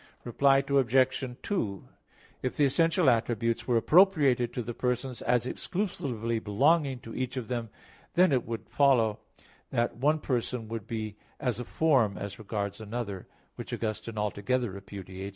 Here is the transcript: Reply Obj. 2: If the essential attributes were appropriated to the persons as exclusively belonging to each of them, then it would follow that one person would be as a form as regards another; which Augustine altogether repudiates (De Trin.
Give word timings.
Reply 0.23 0.63
Obj. 0.67 1.23
2: 1.43 1.87
If 2.41 2.57
the 2.57 2.65
essential 2.65 3.07
attributes 3.07 3.67
were 3.67 3.77
appropriated 3.77 4.51
to 4.53 4.63
the 4.63 4.73
persons 4.73 5.21
as 5.21 5.45
exclusively 5.45 6.39
belonging 6.39 6.97
to 7.01 7.13
each 7.13 7.37
of 7.37 7.49
them, 7.49 7.69
then 8.15 8.31
it 8.31 8.43
would 8.43 8.67
follow 8.67 9.19
that 9.69 9.97
one 9.97 10.17
person 10.17 10.67
would 10.69 10.87
be 10.87 11.17
as 11.39 11.59
a 11.59 11.65
form 11.65 12.17
as 12.17 12.39
regards 12.39 12.81
another; 12.81 13.27
which 13.57 13.71
Augustine 13.71 14.17
altogether 14.17 14.71
repudiates 14.71 15.19
(De 15.19 15.27
Trin. 15.29 15.29